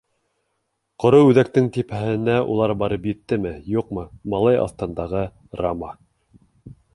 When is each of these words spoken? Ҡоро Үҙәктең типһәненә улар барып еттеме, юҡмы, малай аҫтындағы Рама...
Ҡоро 1.03 1.17
Үҙәктең 1.25 1.67
типһәненә 1.75 2.37
улар 2.53 2.73
барып 2.85 3.05
еттеме, 3.11 3.51
юҡмы, 3.75 4.07
малай 4.35 4.59
аҫтындағы 4.65 5.23
Рама... 5.63 5.93